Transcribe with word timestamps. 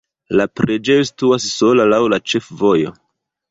La 0.39 0.45
preĝejo 0.59 1.03
situas 1.09 1.45
sola 1.59 1.87
laŭ 1.93 2.01
la 2.17 2.21
ĉefvojo. 2.33 2.99